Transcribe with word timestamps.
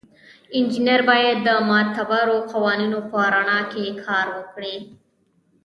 انجینر 0.57 1.01
باید 1.09 1.37
د 1.47 1.49
معتبرو 1.69 2.37
قوانینو 2.51 2.99
په 3.09 3.19
رڼا 3.33 3.59
کې 3.71 3.85
کار 4.05 4.27
وکړي. 4.37 4.75